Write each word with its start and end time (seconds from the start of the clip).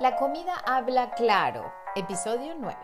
La 0.00 0.14
comida 0.14 0.54
habla 0.64 1.10
claro, 1.10 1.72
episodio 1.96 2.54
9. 2.56 2.76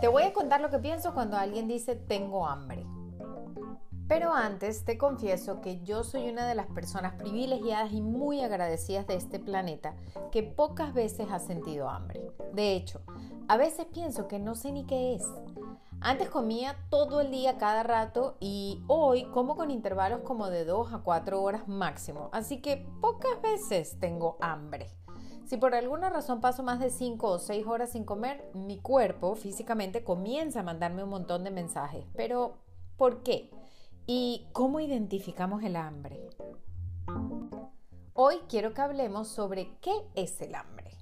Te 0.00 0.08
voy 0.08 0.24
a 0.24 0.32
contar 0.32 0.60
lo 0.60 0.70
que 0.70 0.80
pienso 0.80 1.14
cuando 1.14 1.36
alguien 1.36 1.68
dice 1.68 1.94
tengo 1.94 2.48
hambre. 2.48 2.84
Pero 4.08 4.32
antes 4.32 4.84
te 4.84 4.98
confieso 4.98 5.60
que 5.60 5.80
yo 5.84 6.02
soy 6.02 6.28
una 6.30 6.48
de 6.48 6.56
las 6.56 6.66
personas 6.66 7.14
privilegiadas 7.14 7.92
y 7.92 8.00
muy 8.00 8.42
agradecidas 8.42 9.06
de 9.06 9.14
este 9.14 9.38
planeta 9.38 9.94
que 10.32 10.42
pocas 10.42 10.94
veces 10.94 11.28
ha 11.30 11.38
sentido 11.38 11.88
hambre. 11.88 12.32
De 12.52 12.72
hecho, 12.72 13.02
a 13.46 13.56
veces 13.56 13.86
pienso 13.86 14.26
que 14.26 14.40
no 14.40 14.56
sé 14.56 14.72
ni 14.72 14.84
qué 14.84 15.14
es. 15.14 15.24
Antes 16.00 16.28
comía 16.28 16.76
todo 16.90 17.20
el 17.20 17.30
día 17.30 17.56
cada 17.56 17.84
rato 17.84 18.36
y 18.40 18.82
hoy 18.88 19.30
como 19.30 19.54
con 19.54 19.70
intervalos 19.70 20.22
como 20.22 20.50
de 20.50 20.64
2 20.64 20.92
a 20.92 20.98
4 20.98 21.40
horas 21.40 21.68
máximo. 21.68 22.30
Así 22.32 22.60
que 22.60 22.84
pocas 23.00 23.40
veces 23.42 23.96
tengo 24.00 24.38
hambre. 24.40 24.88
Si 25.48 25.56
por 25.56 25.74
alguna 25.74 26.10
razón 26.10 26.42
paso 26.42 26.62
más 26.62 26.78
de 26.78 26.90
5 26.90 27.26
o 27.26 27.38
6 27.38 27.66
horas 27.66 27.92
sin 27.92 28.04
comer, 28.04 28.44
mi 28.52 28.78
cuerpo 28.80 29.34
físicamente 29.34 30.04
comienza 30.04 30.60
a 30.60 30.62
mandarme 30.62 31.02
un 31.02 31.08
montón 31.08 31.42
de 31.42 31.50
mensajes. 31.50 32.04
Pero, 32.14 32.58
¿por 32.98 33.22
qué? 33.22 33.50
¿Y 34.06 34.46
cómo 34.52 34.78
identificamos 34.78 35.62
el 35.62 35.76
hambre? 35.76 36.28
Hoy 38.12 38.40
quiero 38.50 38.74
que 38.74 38.82
hablemos 38.82 39.28
sobre 39.28 39.78
qué 39.80 39.94
es 40.14 40.38
el 40.42 40.54
hambre. 40.54 40.98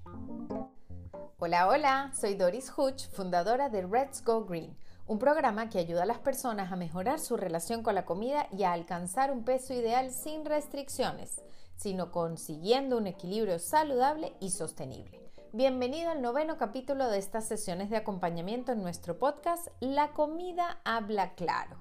Hola, 1.41 1.66
hola, 1.66 2.12
soy 2.14 2.36
Doris 2.36 2.72
Hutch, 2.77 3.08
fundadora 3.08 3.69
de 3.69 3.83
Let's 3.83 4.24
Go 4.24 4.44
Green, 4.44 4.78
un 5.08 5.19
programa 5.19 5.69
que 5.70 5.80
ayuda 5.80 6.05
a 6.05 6.06
las 6.06 6.20
personas 6.20 6.70
a 6.70 6.77
mejorar 6.77 7.19
su 7.19 7.36
relación 7.36 7.83
con 7.83 7.97
la 7.97 8.05
comida 8.05 8.47
y 8.56 8.62
a 8.62 8.74
alcanzar 8.74 9.33
un 9.33 9.42
peso 9.42 9.74
ideal 9.74 10.12
sin 10.12 10.44
restricciones 10.44 11.42
sino 11.77 12.11
consiguiendo 12.11 12.97
un 12.97 13.07
equilibrio 13.07 13.59
saludable 13.59 14.34
y 14.41 14.50
sostenible. 14.50 15.20
Bienvenido 15.53 16.11
al 16.11 16.23
noveno 16.23 16.56
capítulo 16.56 17.09
de 17.09 17.19
estas 17.19 17.47
sesiones 17.47 17.91
de 17.91 17.97
acompañamiento 17.97 18.73
en 18.73 18.83
nuestro 18.83 19.19
podcast 19.19 19.69
La 19.81 20.12
comida 20.12 20.81
habla 20.84 21.34
claro. 21.34 21.77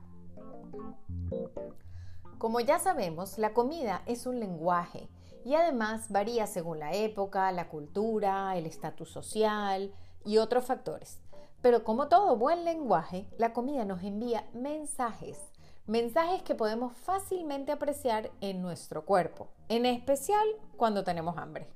Como 2.37 2.59
ya 2.59 2.79
sabemos, 2.79 3.37
la 3.37 3.53
comida 3.53 4.01
es 4.05 4.27
un 4.27 4.39
lenguaje 4.39 5.09
y 5.45 5.55
además 5.55 6.09
varía 6.09 6.45
según 6.45 6.79
la 6.79 6.93
época, 6.93 7.51
la 7.51 7.69
cultura, 7.69 8.55
el 8.57 8.65
estatus 8.65 9.09
social 9.09 9.93
y 10.25 10.37
otros 10.37 10.65
factores. 10.65 11.19
Pero 11.61 11.83
como 11.83 12.09
todo 12.09 12.35
buen 12.35 12.65
lenguaje, 12.65 13.27
la 13.37 13.53
comida 13.53 13.85
nos 13.85 14.03
envía 14.03 14.47
mensajes 14.53 15.39
mensajes 15.87 16.41
que 16.41 16.55
podemos 16.55 16.95
fácilmente 16.97 17.71
apreciar 17.71 18.31
en 18.41 18.61
nuestro 18.61 19.05
cuerpo, 19.05 19.49
en 19.69 19.85
especial 19.85 20.47
cuando 20.77 21.03
tenemos 21.03 21.37
hambre. 21.37 21.69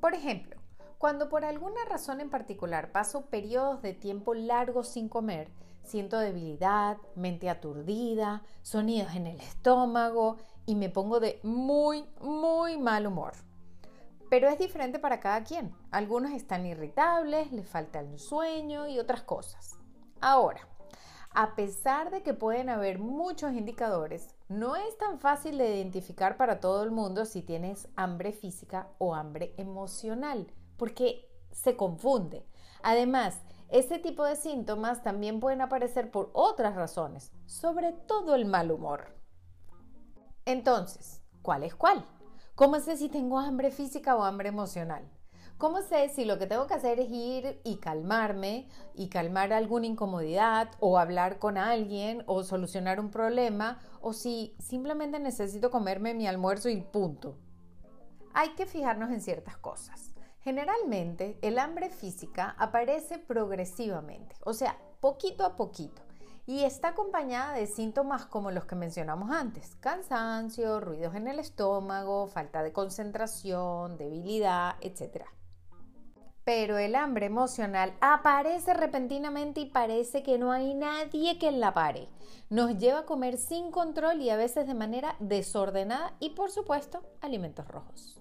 Por 0.00 0.14
ejemplo, 0.14 0.56
cuando 0.98 1.28
por 1.28 1.44
alguna 1.44 1.84
razón 1.88 2.20
en 2.20 2.30
particular 2.30 2.92
paso 2.92 3.26
periodos 3.26 3.82
de 3.82 3.94
tiempo 3.94 4.34
largos 4.34 4.88
sin 4.88 5.08
comer, 5.08 5.50
siento 5.82 6.18
debilidad, 6.18 6.98
mente 7.16 7.48
aturdida, 7.48 8.42
sonidos 8.62 9.14
en 9.14 9.26
el 9.26 9.40
estómago 9.40 10.36
y 10.66 10.74
me 10.74 10.90
pongo 10.90 11.18
de 11.18 11.40
muy, 11.42 12.04
muy 12.20 12.78
mal 12.78 13.06
humor. 13.06 13.32
Pero 14.30 14.48
es 14.48 14.58
diferente 14.58 14.98
para 14.98 15.20
cada 15.20 15.42
quien. 15.44 15.74
Algunos 15.90 16.32
están 16.32 16.64
irritables, 16.66 17.52
les 17.52 17.68
falta 17.68 18.00
el 18.00 18.18
sueño 18.18 18.86
y 18.86 18.98
otras 18.98 19.22
cosas. 19.22 19.78
Ahora, 20.20 20.68
a 21.34 21.54
pesar 21.54 22.10
de 22.10 22.22
que 22.22 22.34
pueden 22.34 22.68
haber 22.68 22.98
muchos 22.98 23.52
indicadores, 23.52 24.34
no 24.48 24.76
es 24.76 24.96
tan 24.98 25.18
fácil 25.18 25.58
de 25.58 25.76
identificar 25.76 26.36
para 26.36 26.60
todo 26.60 26.82
el 26.82 26.90
mundo 26.90 27.24
si 27.24 27.42
tienes 27.42 27.88
hambre 27.96 28.32
física 28.32 28.88
o 28.98 29.14
hambre 29.14 29.54
emocional, 29.56 30.46
porque 30.76 31.30
se 31.50 31.76
confunde. 31.76 32.46
Además, 32.82 33.40
ese 33.68 33.98
tipo 33.98 34.24
de 34.24 34.36
síntomas 34.36 35.02
también 35.02 35.40
pueden 35.40 35.62
aparecer 35.62 36.10
por 36.10 36.30
otras 36.34 36.74
razones, 36.74 37.32
sobre 37.46 37.92
todo 37.92 38.34
el 38.34 38.44
mal 38.44 38.70
humor. 38.70 39.16
Entonces, 40.44 41.22
¿cuál 41.40 41.62
es 41.62 41.74
cuál? 41.74 42.04
¿Cómo 42.54 42.78
sé 42.80 42.98
si 42.98 43.08
tengo 43.08 43.38
hambre 43.38 43.70
física 43.70 44.14
o 44.16 44.24
hambre 44.24 44.50
emocional? 44.50 45.08
¿Cómo 45.62 45.80
sé 45.80 46.08
si 46.08 46.24
lo 46.24 46.40
que 46.40 46.48
tengo 46.48 46.66
que 46.66 46.74
hacer 46.74 46.98
es 46.98 47.08
ir 47.08 47.60
y 47.62 47.76
calmarme 47.76 48.66
y 48.96 49.08
calmar 49.08 49.52
alguna 49.52 49.86
incomodidad 49.86 50.70
o 50.80 50.98
hablar 50.98 51.38
con 51.38 51.56
alguien 51.56 52.24
o 52.26 52.42
solucionar 52.42 52.98
un 52.98 53.12
problema 53.12 53.78
o 54.00 54.12
si 54.12 54.56
simplemente 54.58 55.20
necesito 55.20 55.70
comerme 55.70 56.14
mi 56.14 56.26
almuerzo 56.26 56.68
y 56.68 56.80
punto? 56.80 57.36
Hay 58.34 58.48
que 58.56 58.66
fijarnos 58.66 59.12
en 59.12 59.20
ciertas 59.20 59.56
cosas. 59.56 60.10
Generalmente 60.40 61.38
el 61.42 61.60
hambre 61.60 61.90
física 61.90 62.56
aparece 62.58 63.20
progresivamente, 63.20 64.34
o 64.44 64.54
sea, 64.54 64.76
poquito 64.98 65.44
a 65.44 65.54
poquito, 65.54 66.02
y 66.44 66.64
está 66.64 66.88
acompañada 66.88 67.54
de 67.54 67.68
síntomas 67.68 68.26
como 68.26 68.50
los 68.50 68.64
que 68.64 68.74
mencionamos 68.74 69.30
antes, 69.30 69.76
cansancio, 69.76 70.80
ruidos 70.80 71.14
en 71.14 71.28
el 71.28 71.38
estómago, 71.38 72.26
falta 72.26 72.64
de 72.64 72.72
concentración, 72.72 73.96
debilidad, 73.96 74.74
etc. 74.80 75.22
Pero 76.44 76.76
el 76.76 76.96
hambre 76.96 77.26
emocional 77.26 77.94
aparece 78.00 78.74
repentinamente 78.74 79.60
y 79.60 79.66
parece 79.66 80.24
que 80.24 80.38
no 80.38 80.50
hay 80.50 80.74
nadie 80.74 81.38
que 81.38 81.52
la 81.52 81.72
pare. 81.72 82.08
Nos 82.50 82.78
lleva 82.78 83.00
a 83.00 83.06
comer 83.06 83.36
sin 83.38 83.70
control 83.70 84.20
y 84.20 84.30
a 84.30 84.36
veces 84.36 84.66
de 84.66 84.74
manera 84.74 85.14
desordenada 85.20 86.14
y 86.18 86.30
por 86.30 86.50
supuesto 86.50 87.02
alimentos 87.20 87.68
rojos. 87.68 88.20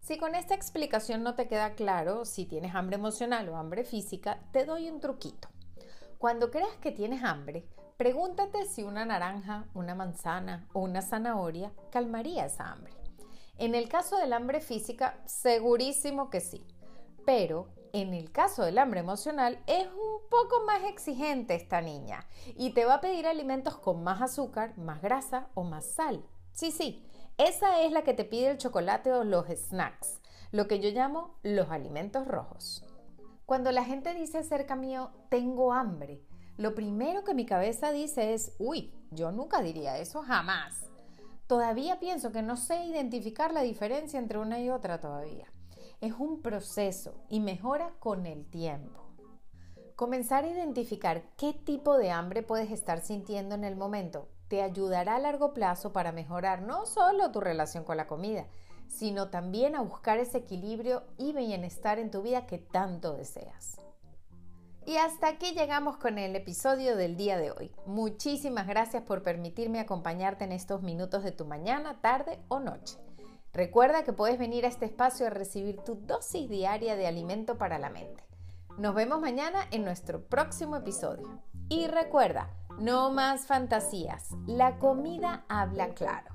Si 0.00 0.18
con 0.18 0.34
esta 0.34 0.54
explicación 0.54 1.22
no 1.22 1.34
te 1.34 1.48
queda 1.48 1.74
claro 1.74 2.24
si 2.26 2.44
tienes 2.44 2.74
hambre 2.74 2.96
emocional 2.96 3.48
o 3.48 3.56
hambre 3.56 3.84
física, 3.84 4.40
te 4.52 4.66
doy 4.66 4.90
un 4.90 5.00
truquito. 5.00 5.48
Cuando 6.18 6.50
creas 6.50 6.76
que 6.82 6.92
tienes 6.92 7.24
hambre, 7.24 7.66
pregúntate 7.96 8.66
si 8.66 8.82
una 8.82 9.06
naranja, 9.06 9.64
una 9.72 9.94
manzana 9.94 10.68
o 10.74 10.80
una 10.80 11.00
zanahoria 11.00 11.72
calmaría 11.90 12.44
esa 12.44 12.70
hambre. 12.70 12.92
En 13.56 13.74
el 13.74 13.88
caso 13.88 14.18
del 14.18 14.34
hambre 14.34 14.60
física, 14.60 15.22
segurísimo 15.26 16.28
que 16.28 16.40
sí 16.40 16.66
pero 17.24 17.68
en 17.92 18.14
el 18.14 18.30
caso 18.30 18.64
del 18.64 18.78
hambre 18.78 19.00
emocional 19.00 19.58
es 19.66 19.86
un 19.86 20.28
poco 20.30 20.64
más 20.66 20.84
exigente 20.84 21.54
esta 21.54 21.80
niña 21.80 22.26
y 22.56 22.70
te 22.70 22.84
va 22.84 22.94
a 22.94 23.00
pedir 23.00 23.26
alimentos 23.26 23.76
con 23.76 24.02
más 24.02 24.22
azúcar, 24.22 24.76
más 24.78 25.02
grasa 25.02 25.48
o 25.54 25.64
más 25.64 25.84
sal. 25.84 26.24
Sí, 26.52 26.70
sí, 26.70 27.04
esa 27.38 27.82
es 27.82 27.92
la 27.92 28.02
que 28.02 28.14
te 28.14 28.24
pide 28.24 28.50
el 28.50 28.58
chocolate 28.58 29.12
o 29.12 29.24
los 29.24 29.46
snacks, 29.46 30.20
lo 30.52 30.68
que 30.68 30.80
yo 30.80 30.90
llamo 30.90 31.38
los 31.42 31.70
alimentos 31.70 32.26
rojos. 32.26 32.84
Cuando 33.46 33.72
la 33.72 33.84
gente 33.84 34.14
dice 34.14 34.38
acerca 34.38 34.76
mío, 34.76 35.10
tengo 35.28 35.72
hambre, 35.72 36.22
lo 36.56 36.74
primero 36.74 37.24
que 37.24 37.34
mi 37.34 37.46
cabeza 37.46 37.90
dice 37.90 38.34
es, 38.34 38.54
uy, 38.58 38.94
yo 39.10 39.32
nunca 39.32 39.62
diría 39.62 39.98
eso 39.98 40.22
jamás. 40.22 40.86
Todavía 41.46 41.98
pienso 41.98 42.30
que 42.30 42.42
no 42.42 42.56
sé 42.56 42.84
identificar 42.84 43.52
la 43.52 43.62
diferencia 43.62 44.20
entre 44.20 44.38
una 44.38 44.60
y 44.60 44.70
otra 44.70 45.00
todavía 45.00 45.50
es 46.00 46.14
un 46.18 46.42
proceso 46.42 47.14
y 47.28 47.40
mejora 47.40 47.92
con 47.98 48.26
el 48.26 48.48
tiempo. 48.48 49.00
Comenzar 49.96 50.44
a 50.44 50.50
identificar 50.50 51.22
qué 51.36 51.52
tipo 51.52 51.98
de 51.98 52.10
hambre 52.10 52.42
puedes 52.42 52.70
estar 52.70 53.00
sintiendo 53.00 53.54
en 53.54 53.64
el 53.64 53.76
momento 53.76 54.28
te 54.50 54.62
ayudará 54.62 55.14
a 55.14 55.20
largo 55.20 55.54
plazo 55.54 55.92
para 55.92 56.10
mejorar 56.10 56.62
no 56.62 56.84
solo 56.84 57.30
tu 57.30 57.40
relación 57.40 57.84
con 57.84 57.96
la 57.96 58.08
comida, 58.08 58.46
sino 58.88 59.30
también 59.30 59.76
a 59.76 59.80
buscar 59.80 60.18
ese 60.18 60.38
equilibrio 60.38 61.04
y 61.16 61.32
bienestar 61.32 62.00
en 62.00 62.10
tu 62.10 62.20
vida 62.20 62.46
que 62.46 62.58
tanto 62.58 63.16
deseas. 63.16 63.80
Y 64.84 64.96
hasta 64.96 65.28
aquí 65.28 65.52
llegamos 65.52 65.98
con 65.98 66.18
el 66.18 66.34
episodio 66.34 66.96
del 66.96 67.16
día 67.16 67.38
de 67.38 67.52
hoy. 67.52 67.70
Muchísimas 67.86 68.66
gracias 68.66 69.04
por 69.04 69.22
permitirme 69.22 69.78
acompañarte 69.78 70.44
en 70.44 70.50
estos 70.50 70.82
minutos 70.82 71.22
de 71.22 71.30
tu 71.30 71.44
mañana, 71.44 72.00
tarde 72.00 72.40
o 72.48 72.58
noche. 72.58 72.98
Recuerda 73.52 74.04
que 74.04 74.12
puedes 74.12 74.38
venir 74.38 74.64
a 74.64 74.68
este 74.68 74.84
espacio 74.84 75.26
a 75.26 75.30
recibir 75.30 75.80
tu 75.80 75.96
dosis 75.96 76.48
diaria 76.48 76.94
de 76.94 77.06
alimento 77.06 77.58
para 77.58 77.78
la 77.78 77.90
mente. 77.90 78.22
Nos 78.78 78.94
vemos 78.94 79.20
mañana 79.20 79.66
en 79.72 79.84
nuestro 79.84 80.22
próximo 80.22 80.76
episodio. 80.76 81.42
Y 81.68 81.88
recuerda, 81.88 82.50
no 82.78 83.10
más 83.10 83.46
fantasías. 83.46 84.28
La 84.46 84.78
comida 84.78 85.44
habla 85.48 85.90
claro. 85.90 86.30